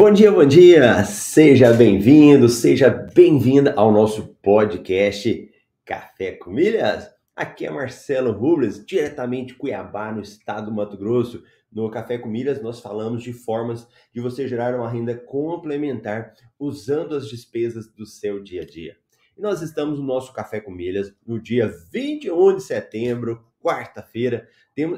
[0.00, 1.04] Bom dia, bom dia!
[1.04, 5.52] Seja bem-vindo, seja bem-vinda ao nosso podcast
[5.84, 7.06] Café com Milhas.
[7.36, 11.42] Aqui é Marcelo Rubles, diretamente de Cuiabá, no estado do Mato Grosso.
[11.70, 17.14] No Café com Milhas, nós falamos de formas de você gerar uma renda complementar usando
[17.14, 18.96] as despesas do seu dia a dia.
[19.36, 24.48] E nós estamos no nosso Café com Milhas no dia 21 de setembro, quarta-feira.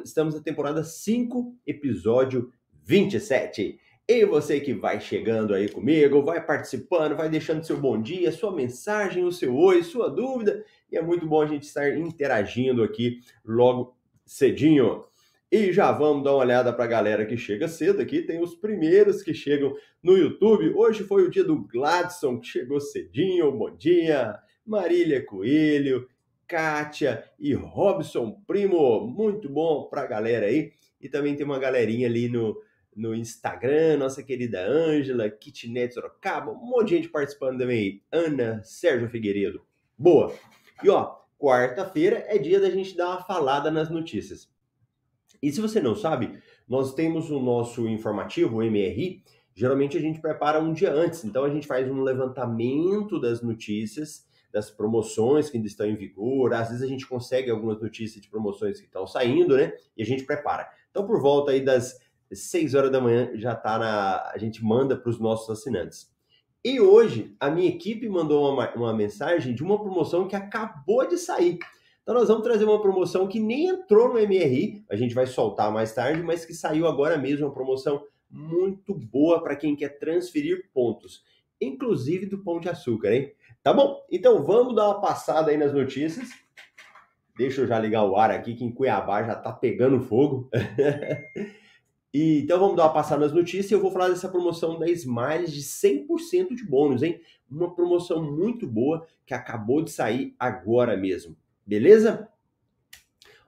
[0.04, 2.52] Estamos na temporada 5, episódio
[2.84, 3.80] 27.
[4.14, 8.54] E você que vai chegando aí comigo, vai participando, vai deixando seu bom dia, sua
[8.54, 10.62] mensagem, o seu oi, sua dúvida.
[10.90, 13.96] E é muito bom a gente estar interagindo aqui logo
[14.26, 15.02] cedinho.
[15.50, 18.20] E já vamos dar uma olhada para a galera que chega cedo aqui.
[18.20, 20.74] Tem os primeiros que chegam no YouTube.
[20.76, 23.50] Hoje foi o dia do Gladson, que chegou cedinho.
[23.50, 24.38] Bom dia.
[24.66, 26.06] Marília Coelho,
[26.46, 29.06] Kátia e Robson Primo.
[29.06, 30.70] Muito bom para a galera aí.
[31.00, 32.60] E também tem uma galerinha ali no,
[32.94, 38.02] no Instagram, nossa querida Ângela, Kitnet Sorocaba, um monte de gente participando também.
[38.12, 39.62] Ana, Sérgio Figueiredo.
[39.98, 40.32] Boa!
[40.82, 44.50] E ó, quarta-feira é dia da gente dar uma falada nas notícias.
[45.42, 50.20] E se você não sabe, nós temos o nosso informativo, o MRI, geralmente a gente
[50.20, 51.24] prepara um dia antes.
[51.24, 56.52] Então a gente faz um levantamento das notícias, das promoções que ainda estão em vigor.
[56.52, 59.72] Às vezes a gente consegue algumas notícias de promoções que estão saindo, né?
[59.96, 60.68] E a gente prepara.
[60.90, 61.98] Então por volta aí das
[62.34, 64.30] 6 horas da manhã já tá na.
[64.32, 66.10] A gente manda para os nossos assinantes.
[66.64, 71.18] E hoje a minha equipe mandou uma, uma mensagem de uma promoção que acabou de
[71.18, 71.58] sair.
[72.02, 75.72] Então nós vamos trazer uma promoção que nem entrou no MRI, a gente vai soltar
[75.72, 80.70] mais tarde, mas que saiu agora mesmo, uma promoção muito boa para quem quer transferir
[80.72, 81.22] pontos,
[81.60, 83.32] inclusive do Pão de Açúcar, hein?
[83.62, 84.04] Tá bom?
[84.10, 86.28] Então vamos dar uma passada aí nas notícias.
[87.36, 90.50] Deixa eu já ligar o ar aqui, que em Cuiabá já tá pegando fogo.
[92.12, 94.86] E, então vamos dar uma passada nas notícias e eu vou falar dessa promoção da
[94.88, 97.20] Smiles de 100% de bônus, hein?
[97.50, 101.36] Uma promoção muito boa que acabou de sair agora mesmo.
[101.66, 102.28] Beleza?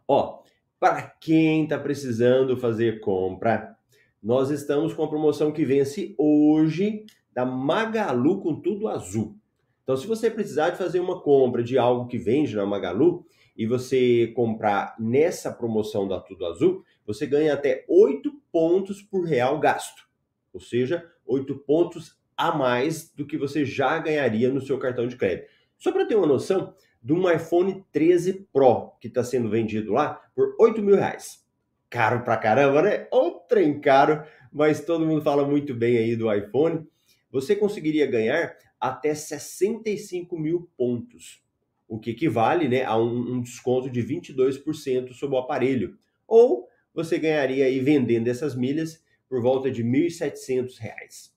[0.08, 0.42] Ó,
[0.80, 3.76] para quem tá precisando fazer compra,
[4.22, 9.36] nós estamos com a promoção que vence hoje da Magalu com tudo azul.
[9.82, 13.26] Então, se você precisar de fazer uma compra de algo que vende na Magalu
[13.56, 19.58] e você comprar nessa promoção da Tudo Azul, você ganha até 8 pontos por real
[19.58, 20.08] gasto.
[20.52, 25.16] Ou seja, 8 pontos a mais do que você já ganharia no seu cartão de
[25.16, 25.48] crédito.
[25.78, 30.14] Só para ter uma noção, de um iPhone 13 Pro que está sendo vendido lá
[30.34, 31.44] por 8 mil reais.
[31.90, 33.06] Caro pra caramba, né?
[33.10, 36.88] Ou trem caro, mas todo mundo fala muito bem aí do iPhone.
[37.30, 41.43] Você conseguiria ganhar até 65 mil pontos,
[41.88, 45.98] o que equivale né, a um, um desconto de 22% sobre o aparelho.
[46.26, 51.30] Ou você ganharia aí vendendo essas milhas por volta de R$ 1.700.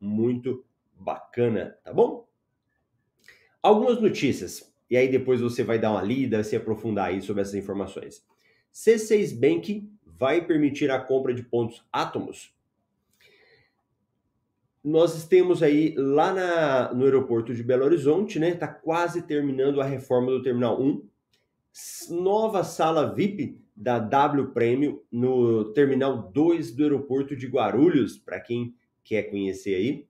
[0.00, 0.64] Muito
[0.98, 2.26] bacana, tá bom?
[3.62, 7.54] Algumas notícias, e aí depois você vai dar uma lida, se aprofundar aí sobre essas
[7.54, 8.24] informações.
[8.72, 12.55] C6 Bank vai permitir a compra de pontos átomos.
[14.86, 18.54] Nós temos aí lá na, no aeroporto de Belo Horizonte, né?
[18.54, 21.04] Tá quase terminando a reforma do Terminal 1.
[22.10, 28.76] Nova sala VIP da W Prêmio no Terminal 2 do aeroporto de Guarulhos, para quem
[29.02, 30.06] quer conhecer aí.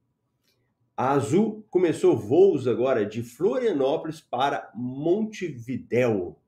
[0.94, 6.38] A Azul começou voos agora de Florianópolis para Montevidéu.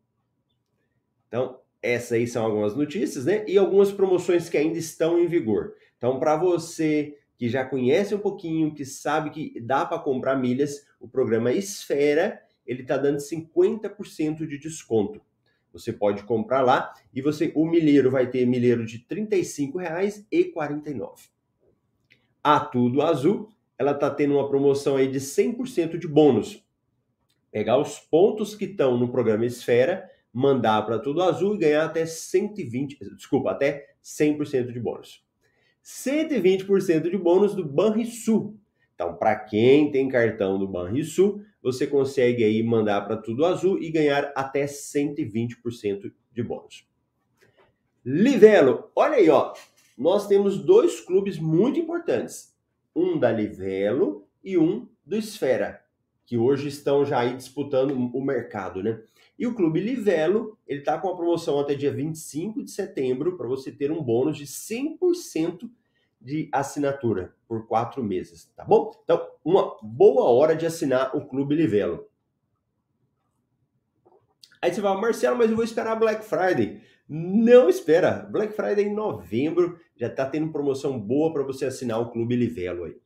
[1.28, 3.42] Então, essas aí são algumas notícias, né?
[3.48, 5.72] E algumas promoções que ainda estão em vigor.
[5.96, 10.84] Então, para você que já conhece um pouquinho, que sabe que dá para comprar milhas,
[10.98, 15.22] o programa Esfera, ele está dando 50% de desconto.
[15.72, 21.28] Você pode comprar lá e você o milheiro vai ter milheiro de R$ 35,49.
[22.42, 23.48] A Tudo Azul,
[23.78, 26.66] ela está tendo uma promoção aí de 100% de bônus.
[27.52, 32.04] pegar os pontos que estão no programa Esfera, mandar para Tudo Azul e ganhar até
[32.04, 35.27] 120, desculpa, até 100% de bônus.
[35.88, 38.58] 120% de bônus do Banrisul.
[38.94, 43.90] Então, para quem tem cartão do Banrisul, você consegue aí mandar para Tudo Azul e
[43.90, 46.86] ganhar até 120% de bônus.
[48.04, 49.54] Livelo, olha aí, ó.
[49.96, 52.54] Nós temos dois clubes muito importantes.
[52.94, 55.82] Um da Livelo e um do Esfera,
[56.26, 59.00] que hoje estão já aí disputando o mercado, né?
[59.38, 63.46] E o Clube Livelo, ele está com a promoção até dia 25 de setembro para
[63.46, 65.70] você ter um bônus de 100%
[66.20, 68.92] de assinatura por quatro meses, tá bom?
[69.04, 72.06] Então, uma boa hora de assinar o Clube Livelo.
[74.60, 76.82] Aí você fala, Marcelo, mas eu vou esperar Black Friday.
[77.08, 78.26] Não espera.
[78.30, 82.84] Black Friday em novembro já está tendo promoção boa para você assinar o Clube Livelo
[82.84, 83.00] aí.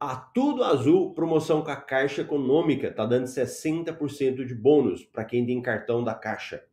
[0.00, 5.46] A Tudo Azul, promoção com a Caixa Econômica, tá dando 60% de bônus para quem
[5.46, 6.64] tem cartão da Caixa.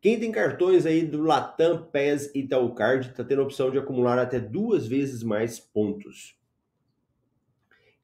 [0.00, 4.18] Quem tem cartões aí do Latam, PES e Itaúcard tá tendo a opção de acumular
[4.18, 6.38] até duas vezes mais pontos.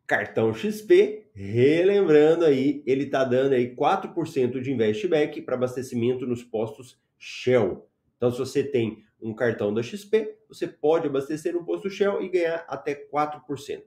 [0.06, 7.00] Cartão XP, relembrando aí, ele tá dando aí 4% de investback para abastecimento nos postos
[7.18, 7.88] Shell.
[8.16, 12.28] Então, se você tem um cartão da XP, você pode abastecer no posto Shell e
[12.28, 13.82] ganhar até 4%.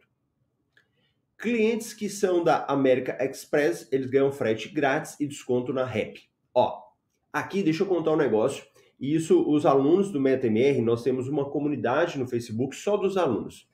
[1.38, 6.24] Clientes que são da América Express, eles ganham frete grátis e desconto na REP.
[6.54, 6.89] Ó,
[7.32, 8.64] aqui deixa eu contar um negócio.
[9.00, 13.68] E isso, os alunos do MetaMR, nós temos uma comunidade no Facebook só dos alunos.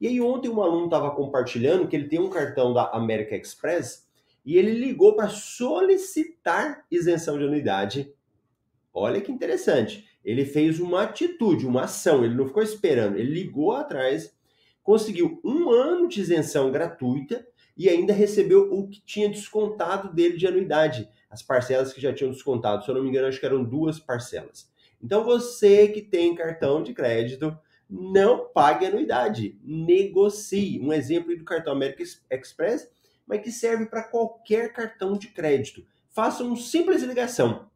[0.00, 4.06] E aí ontem um aluno estava compartilhando que ele tem um cartão da América Express
[4.44, 8.12] e ele ligou para solicitar isenção de anuidade.
[8.92, 10.04] Olha que interessante.
[10.22, 14.36] Ele fez uma atitude, uma ação, ele não ficou esperando, ele ligou atrás,
[14.82, 17.46] conseguiu um ano de isenção gratuita
[17.76, 22.30] e ainda recebeu o que tinha descontado dele de anuidade, as parcelas que já tinham
[22.30, 22.84] descontado.
[22.84, 24.70] Se eu não me engano, acho que eram duas parcelas.
[25.02, 27.56] Então você que tem cartão de crédito,
[27.88, 30.80] não pague anuidade, negocie.
[30.80, 32.90] Um exemplo do cartão American Express,
[33.26, 35.84] mas que serve para qualquer cartão de crédito.
[36.10, 37.68] Faça uma simples ligação.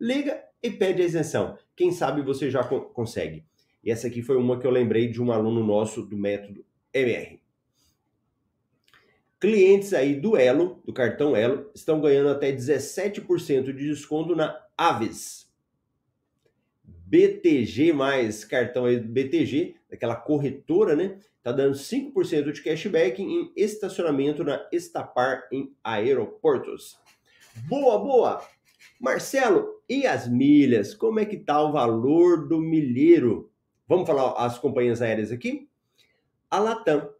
[0.00, 1.56] Liga e pede a isenção.
[1.76, 3.44] Quem sabe você já co consegue.
[3.82, 7.43] E essa aqui foi uma que eu lembrei de um aluno nosso do método MR.
[9.44, 15.52] Clientes aí do Elo, do cartão Elo, estão ganhando até 17% de desconto na Aves.
[16.82, 17.92] BTG
[18.48, 21.18] cartão aí BTG, daquela corretora, né?
[21.42, 26.98] Tá dando 5% de cashback em estacionamento na Estapar em aeroportos.
[27.68, 28.42] Boa, boa!
[28.98, 30.94] Marcelo, e as milhas?
[30.94, 33.52] Como é que tá o valor do milheiro?
[33.86, 35.68] Vamos falar as companhias aéreas aqui?
[36.50, 37.10] A Latam,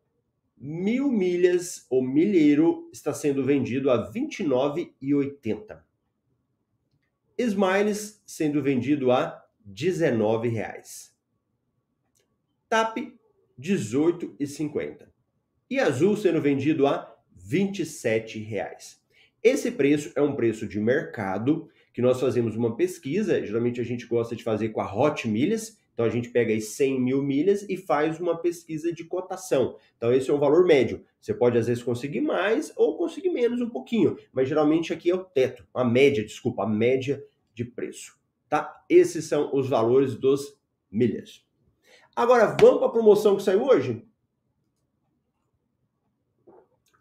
[0.66, 5.78] mil milhas, o milheiro está sendo vendido a R$ 29,80.
[7.36, 11.10] Smiles sendo vendido a R$ 19,00.
[12.66, 13.12] TAP, R$
[13.60, 15.06] 18,50.
[15.68, 17.14] E Azul sendo vendido a
[17.46, 18.96] R$ 27,00.
[19.42, 24.06] Esse preço é um preço de mercado que nós fazemos uma pesquisa, geralmente a gente
[24.06, 27.64] gosta de fazer com a Hot Milhas, então a gente pega aí 100 mil milhas
[27.68, 29.78] e faz uma pesquisa de cotação.
[29.96, 31.02] Então esse é o valor médio.
[31.20, 35.14] Você pode às vezes conseguir mais ou conseguir menos um pouquinho, mas geralmente aqui é
[35.14, 38.84] o teto, a média, desculpa, a média de preço, tá?
[38.90, 40.58] Esses são os valores dos
[40.90, 41.42] milhas.
[42.14, 44.04] Agora vamos para a promoção que saiu hoje?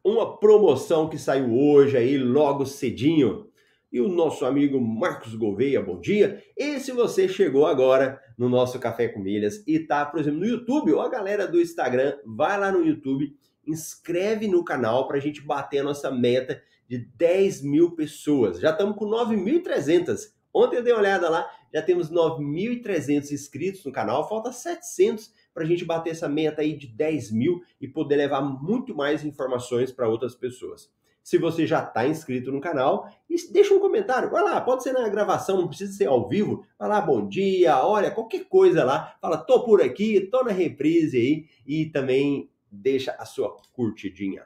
[0.04, 3.48] uma promoção que saiu hoje aí, logo cedinho.
[3.94, 6.44] E o nosso amigo Marcos Gouveia, bom dia.
[6.58, 10.48] E se você chegou agora no nosso Café com Milhas e tá, por exemplo, no
[10.48, 15.20] YouTube, ou a galera do Instagram, vai lá no YouTube, inscreve no canal para a
[15.20, 16.60] gente bater a nossa meta
[16.90, 18.60] de 10 mil pessoas.
[18.60, 20.22] Já estamos com 9.300.
[20.52, 25.62] Ontem eu dei uma olhada lá, já temos 9.300 inscritos no canal, falta 700 para
[25.62, 29.92] a gente bater essa meta aí de 10 mil e poder levar muito mais informações
[29.92, 30.92] para outras pessoas.
[31.24, 33.10] Se você já está inscrito no canal,
[33.52, 34.30] deixa um comentário.
[34.30, 36.66] Vai lá, pode ser na gravação, não precisa ser ao vivo.
[36.78, 39.16] Vai lá, bom dia, olha, qualquer coisa lá.
[39.22, 41.48] Fala, tô por aqui, tô na reprise aí.
[41.66, 44.46] E também deixa a sua curtidinha.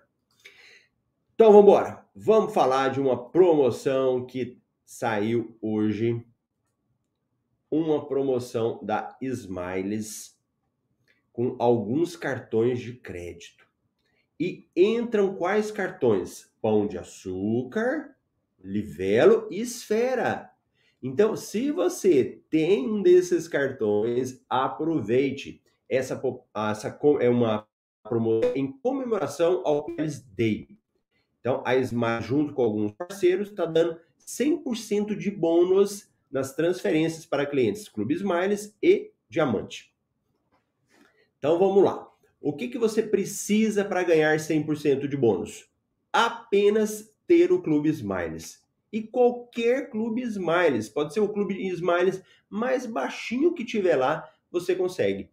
[1.33, 2.05] Então vamos embora.
[2.15, 6.23] Vamos falar de uma promoção que saiu hoje.
[7.71, 10.37] Uma promoção da Smiles
[11.33, 13.66] com alguns cartões de crédito.
[14.39, 16.51] E entram quais cartões?
[16.61, 18.15] Pão de açúcar,
[18.63, 20.51] Livelo e Esfera.
[21.01, 25.61] Então, se você tem um desses cartões, aproveite.
[25.89, 26.21] Essa,
[26.53, 27.67] essa é uma
[28.03, 30.67] promoção em comemoração ao Miles Day.
[31.39, 37.45] Então, a Smile, junto com alguns parceiros, está dando 100% de bônus nas transferências para
[37.45, 39.93] clientes Clube Smiles e Diamante.
[41.37, 42.11] Então, vamos lá.
[42.39, 45.67] O que, que você precisa para ganhar 100% de bônus?
[46.13, 48.61] Apenas ter o Clube Smiles.
[48.91, 54.75] E qualquer Clube Smiles, pode ser o Clube Smiles mais baixinho que tiver lá, você
[54.75, 55.29] consegue.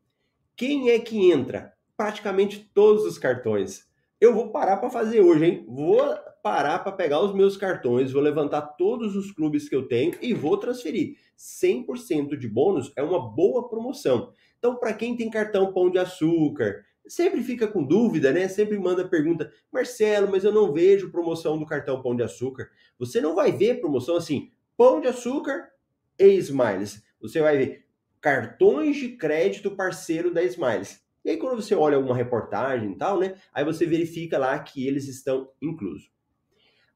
[0.56, 1.72] Quem é que entra?
[1.96, 3.86] Praticamente todos os cartões.
[4.20, 5.64] Eu vou parar para fazer hoje, hein?
[5.68, 6.00] Vou
[6.42, 10.34] parar para pegar os meus cartões, vou levantar todos os clubes que eu tenho e
[10.34, 11.16] vou transferir.
[11.38, 14.32] 100% de bônus é uma boa promoção.
[14.58, 18.48] Então, para quem tem cartão Pão de Açúcar, sempre fica com dúvida, né?
[18.48, 22.70] Sempre manda pergunta, Marcelo, mas eu não vejo promoção do cartão Pão de Açúcar.
[22.98, 25.70] Você não vai ver promoção assim, Pão de Açúcar
[26.18, 27.02] e Smiles.
[27.20, 27.86] Você vai ver
[28.20, 31.02] cartões de crédito parceiro da Smiles.
[31.24, 33.34] E aí, quando você olha alguma reportagem e tal, né?
[33.52, 36.10] Aí você verifica lá que eles estão inclusos.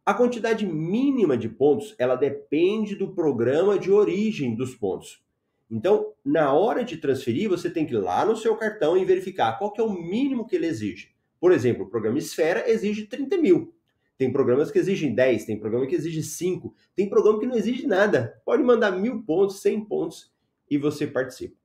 [0.05, 5.23] A quantidade mínima de pontos, ela depende do programa de origem dos pontos.
[5.71, 9.59] Então, na hora de transferir, você tem que ir lá no seu cartão e verificar
[9.59, 11.11] qual é o mínimo que ele exige.
[11.39, 13.75] Por exemplo, o programa Esfera exige 30 mil.
[14.17, 17.87] Tem programas que exigem 10, tem programa que exige 5, tem programa que não exige
[17.87, 18.41] nada.
[18.45, 20.33] Pode mandar mil pontos, 100 pontos
[20.69, 21.57] e você participa.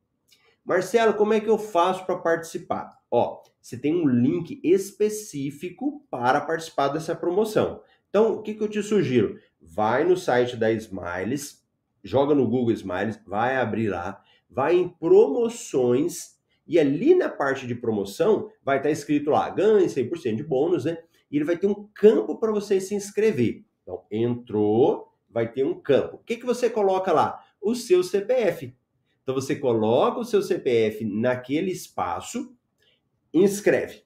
[0.63, 2.97] Marcelo, como é que eu faço para participar?
[3.09, 7.81] Ó, você tem um link específico para participar dessa promoção.
[8.09, 9.39] Então, o que, que eu te sugiro?
[9.59, 11.62] Vai no site da Smiles,
[12.03, 17.75] joga no Google Smiles, vai abrir lá, vai em promoções e ali na parte de
[17.75, 20.97] promoção vai estar escrito lá, ganhe 100% de bônus, né?
[21.29, 23.65] E ele vai ter um campo para você se inscrever.
[23.81, 26.17] Então, entrou, vai ter um campo.
[26.17, 27.43] O que, que você coloca lá?
[27.61, 28.75] O seu CPF.
[29.23, 32.55] Então você coloca o seu CPF naquele espaço,
[33.33, 34.03] inscreve.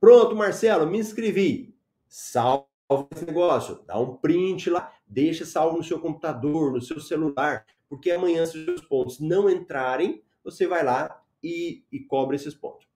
[0.00, 1.76] Pronto, Marcelo, me inscrevi.
[2.08, 2.66] Salva
[3.14, 8.10] esse negócio, dá um print lá, deixa salvo no seu computador, no seu celular, porque
[8.10, 12.88] amanhã, se os pontos não entrarem, você vai lá e, e cobra esses pontos.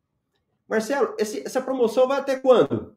[0.67, 2.97] Marcelo, esse, essa promoção vai até quando?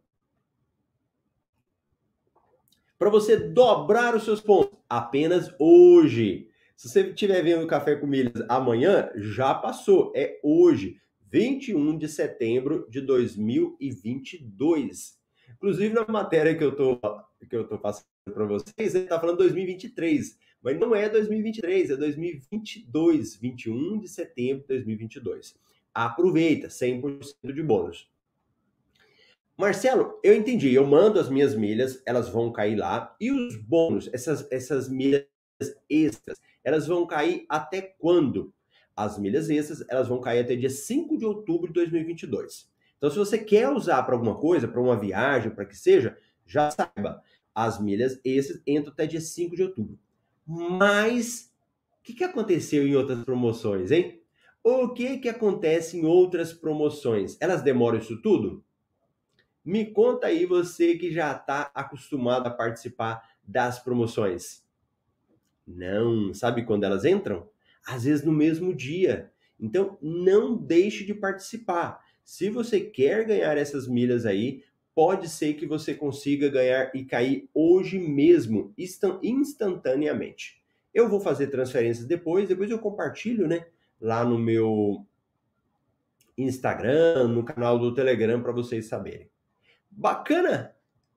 [2.97, 6.47] Para você dobrar os seus pontos, apenas hoje.
[6.75, 10.13] Se você estiver vendo o Café com Milhas amanhã, já passou.
[10.15, 15.19] É hoje, 21 de setembro de 2022.
[15.55, 16.97] Inclusive, na matéria que eu tô,
[17.49, 20.37] que eu passando para vocês, ele está falando 2023.
[20.61, 25.55] Mas não é 2023, é 2022, 21 de setembro de 2022.
[25.93, 28.09] Aproveita, 100% de bônus.
[29.57, 30.73] Marcelo, eu entendi.
[30.73, 33.15] Eu mando as minhas milhas, elas vão cair lá.
[33.19, 35.25] E os bônus, essas, essas milhas
[35.89, 38.53] extras, elas vão cair até quando?
[38.95, 42.69] As milhas extras, elas vão cair até dia 5 de outubro de 2022.
[42.97, 46.69] Então, se você quer usar para alguma coisa, para uma viagem, para que seja, já
[46.69, 47.23] saiba,
[47.65, 49.99] as milhas extras entram até dia 5 de outubro.
[50.45, 51.53] Mas,
[51.99, 54.21] o que, que aconteceu em outras promoções, hein?
[54.63, 57.37] O que, que acontece em outras promoções?
[57.39, 58.63] Elas demoram isso tudo?
[59.63, 64.63] Me conta aí você que já está acostumado a participar das promoções.
[65.65, 67.47] Não, sabe quando elas entram?
[67.85, 69.31] Às vezes no mesmo dia.
[69.59, 72.03] Então, não deixe de participar.
[72.23, 74.63] Se você quer ganhar essas milhas aí,
[74.99, 78.73] pode ser que você consiga ganhar e cair hoje mesmo,
[79.23, 80.61] instantaneamente.
[80.93, 83.65] Eu vou fazer transferências depois, depois eu compartilho, né,
[84.01, 85.05] lá no meu
[86.37, 89.29] Instagram, no canal do Telegram para vocês saberem.
[89.89, 90.75] Bacana?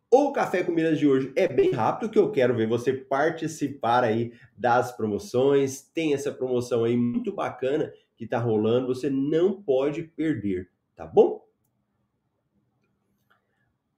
[0.09, 4.05] O Café com Milhas de hoje é bem rápido, que eu quero ver você participar
[4.05, 5.83] aí das promoções.
[5.93, 11.43] Tem essa promoção aí muito bacana que tá rolando, você não pode perder, tá bom?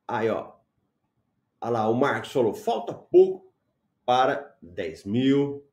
[0.06, 0.52] Aí, ó.
[1.61, 3.52] Olha lá, o Marcos falou, falta pouco
[4.04, 5.64] para 10 mil.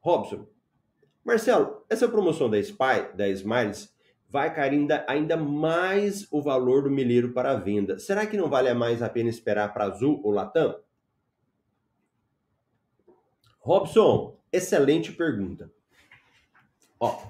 [0.00, 0.46] Robson,
[1.24, 3.94] Marcelo, essa promoção da Spy, da Smiles,
[4.28, 7.98] vai cair ainda, ainda mais o valor do milheiro para venda.
[7.98, 10.80] Será que não vale mais a pena esperar para Azul ou Latam?
[13.60, 15.70] Robson, excelente pergunta.
[16.98, 17.26] Ó,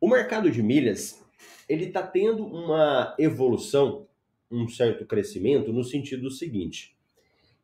[0.00, 1.22] o mercado de milhas
[1.68, 4.05] ele está tendo uma evolução,
[4.50, 6.96] um certo crescimento no sentido seguinte,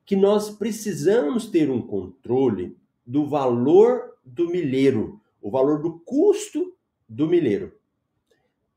[0.04, 6.76] que nós precisamos ter um controle do valor do milheiro, o valor do custo
[7.08, 7.72] do milheiro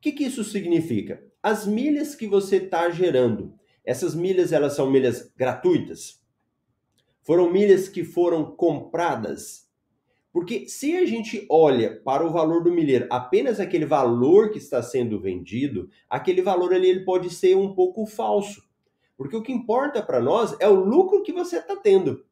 [0.06, 1.20] que, que isso significa?
[1.42, 3.52] As milhas que você está gerando,
[3.84, 6.22] essas milhas elas são milhas gratuitas?
[7.22, 9.65] Foram milhas que foram compradas?
[10.36, 14.82] Porque se a gente olha para o valor do milheiro apenas aquele valor que está
[14.82, 18.62] sendo vendido, aquele valor ali ele pode ser um pouco falso.
[19.16, 22.22] Porque o que importa para nós é o lucro que você está tendo.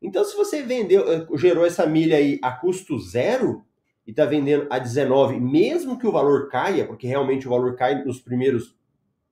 [0.00, 3.62] Então, se você vendeu, eh, gerou essa milha aí a custo zero
[4.06, 8.02] e está vendendo a 19, mesmo que o valor caia, porque realmente o valor cai
[8.02, 8.74] nos primeiros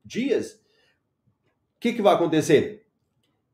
[0.05, 2.85] dias, o que, que vai acontecer?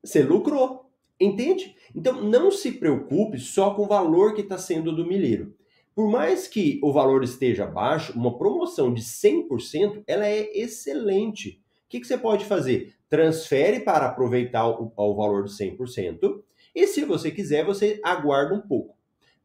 [0.02, 0.83] Você lucrou,
[1.21, 1.76] entende?
[1.94, 5.54] Então, não se preocupe só com o valor que está sendo do milheiro.
[5.94, 11.62] Por mais que o valor esteja baixo, uma promoção de 100%, ela é excelente.
[11.87, 12.94] O que, que você pode fazer?
[13.09, 16.42] Transfere para aproveitar o, o valor de 100%.
[16.75, 18.97] E se você quiser, você aguarda um pouco.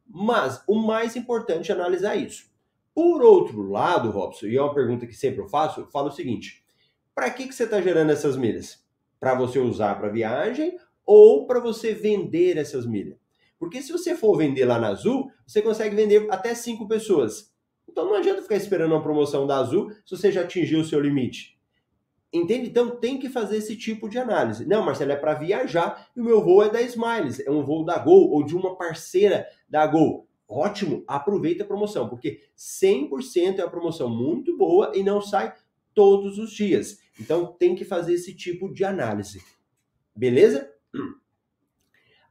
[0.04, 2.50] Mas o mais importante é analisar isso.
[2.92, 6.12] Por outro lado, Robson, e é uma pergunta que sempre eu faço, eu falo o
[6.12, 6.64] seguinte:
[7.14, 8.84] para que, que você está gerando essas milhas?
[9.20, 10.76] Para você usar para viagem
[11.10, 13.18] ou para você vender essas milhas?
[13.58, 17.52] Porque se você for vender lá na Azul, você consegue vender até cinco pessoas.
[17.88, 21.00] Então não adianta ficar esperando uma promoção da Azul se você já atingiu o seu
[21.00, 21.58] limite.
[22.32, 22.68] Entende?
[22.68, 24.64] Então tem que fazer esse tipo de análise.
[24.64, 27.84] Não, Marcelo, é para viajar e o meu voo é da Smiles, é um voo
[27.84, 30.28] da Gol ou de uma parceira da Gol.
[30.48, 35.52] Ótimo, aproveita a promoção, porque 100% é uma promoção muito boa e não sai
[35.92, 37.00] todos os dias.
[37.18, 39.42] Então tem que fazer esse tipo de análise.
[40.14, 40.70] Beleza?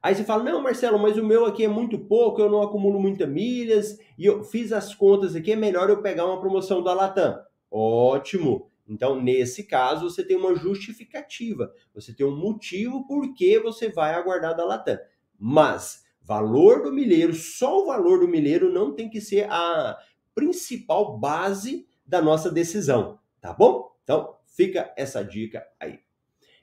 [0.02, 2.98] Aí você fala: "Não, Marcelo, mas o meu aqui é muito pouco, eu não acumulo
[2.98, 6.94] muitas milhas e eu fiz as contas aqui, é melhor eu pegar uma promoção da
[6.94, 7.38] Latam".
[7.70, 8.70] Ótimo.
[8.88, 14.14] Então, nesse caso, você tem uma justificativa, você tem um motivo por que você vai
[14.14, 14.98] aguardar da Latam.
[15.38, 19.96] Mas, valor do milheiro, só o valor do milheiro não tem que ser a
[20.34, 23.92] principal base da nossa decisão, tá bom?
[24.02, 26.00] Então, fica essa dica aí.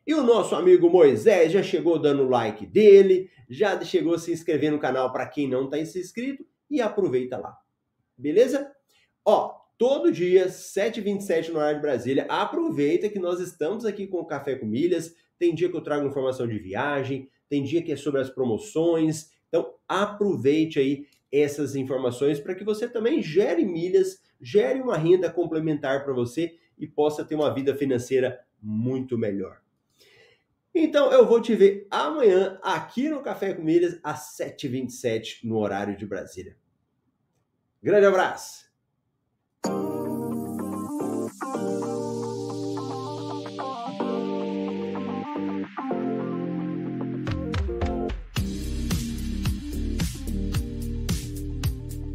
[0.08, 4.80] E o nosso amigo Moisés já chegou dando like dele, já chegou se inscrever no
[4.80, 7.58] canal para quem não está inscrito e aproveita lá.
[8.18, 8.72] Beleza?
[9.26, 12.26] Ó, todo dia, 7h27 no horário de Brasília.
[12.30, 15.14] Aproveita que nós estamos aqui com o Café com Milhas.
[15.38, 19.30] Tem dia que eu trago informação de viagem, tem dia que é sobre as promoções.
[19.50, 26.06] Então, aproveite aí essas informações para que você também gere milhas, gere uma renda complementar
[26.06, 29.67] para você e possa ter uma vida financeira muito melhor.
[30.80, 35.98] Então eu vou te ver amanhã aqui no Café com Milhas às 7h27 no horário
[35.98, 36.56] de Brasília.
[37.82, 38.68] Grande abraço!